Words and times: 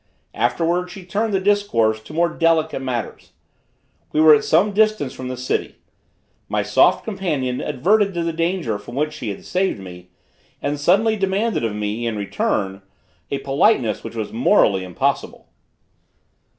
Afterwards 0.33 0.91
she 0.91 1.05
turned 1.05 1.31
the 1.31 1.39
discourse 1.39 2.01
to 2.01 2.11
more 2.15 2.27
delicate 2.29 2.81
matters. 2.81 3.33
We 4.11 4.19
were 4.19 4.33
at 4.33 4.43
some 4.43 4.71
distance 4.71 5.13
from 5.13 5.27
the 5.27 5.37
city. 5.37 5.75
My 6.49 6.63
soft 6.63 7.05
companion 7.05 7.61
adverted 7.61 8.15
to 8.15 8.23
the 8.23 8.33
danger 8.33 8.79
from 8.79 8.95
which 8.95 9.13
she 9.13 9.29
had 9.29 9.45
saved 9.45 9.79
me, 9.79 10.09
and 10.59 10.79
suddenly 10.79 11.17
demanded 11.17 11.63
of 11.63 11.75
me, 11.75 12.07
in 12.07 12.15
return, 12.17 12.81
a 13.29 13.37
politeness 13.37 14.03
which 14.03 14.15
was 14.15 14.33
morally 14.33 14.83
impossible. 14.83 15.49